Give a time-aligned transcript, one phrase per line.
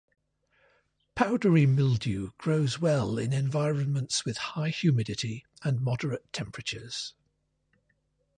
[1.13, 7.13] Powdery mildew grows well in environments with high humidity and moderate temperatures.